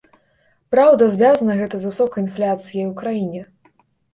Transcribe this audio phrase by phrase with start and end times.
[0.75, 3.41] Праўда, звязана гэта з высокай інфляцыяй у краіне.